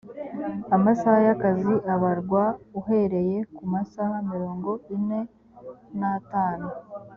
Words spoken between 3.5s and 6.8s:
ku masaha mirongo ine n’atanu